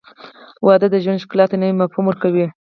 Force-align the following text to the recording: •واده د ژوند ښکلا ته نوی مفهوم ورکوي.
•واده 0.65 0.87
د 0.91 0.95
ژوند 1.03 1.21
ښکلا 1.23 1.45
ته 1.51 1.55
نوی 1.61 1.75
مفهوم 1.81 2.05
ورکوي. 2.07 2.45